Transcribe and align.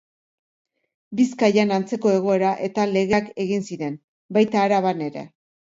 Bizkaian 1.19 1.73
antzeko 1.77 2.15
egoera 2.21 2.55
eta 2.69 2.87
legeak 2.95 3.29
egin 3.47 3.69
ziren, 3.71 4.03
baita 4.41 4.67
Araban 4.69 5.09
ere. 5.13 5.29